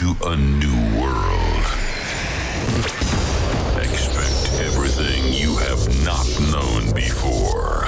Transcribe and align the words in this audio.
into 0.00 0.16
a 0.26 0.36
new 0.36 1.00
world. 1.00 1.64
Expect 3.78 4.60
everything 4.60 5.32
you 5.32 5.56
have 5.56 6.04
not 6.04 6.26
known 6.52 6.92
before. 6.94 7.84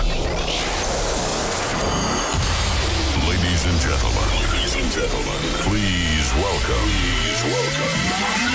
Ladies 3.28 3.64
and 3.64 3.80
gentlemen, 3.80 4.28
ladies 4.52 4.74
and 4.74 4.90
gentlemen, 4.92 5.40
please 5.64 6.32
welcome, 6.34 6.88
please 7.40 8.51